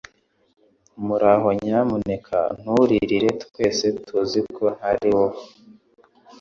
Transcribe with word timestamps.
Muraho 1.05 1.47
Nyamuneka 1.63 2.39
nturirire 2.61 3.29
Twese 3.43 3.85
tuzi 4.05 4.39
ko 4.55 4.65
ntari 4.75 5.07
wowe 5.15 5.39